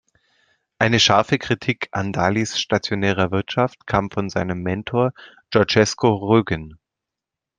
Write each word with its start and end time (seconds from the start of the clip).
Eine 0.79 0.99
scharfe 0.99 1.37
Kritik 1.37 1.89
an 1.91 2.11
Dalys 2.11 2.59
stationärer 2.59 3.29
Wirtschaft 3.29 3.85
kam 3.85 4.09
von 4.09 4.31
seinem 4.31 4.63
Mentor 4.63 5.13
Georgescu-Roegen. 5.51 6.79